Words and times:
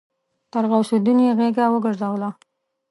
تر 0.51 0.63
غوث 0.71 0.89
الدين 0.95 1.19
يې 1.25 1.31
غېږه 1.39 1.65
وګرځوله. 1.69 2.29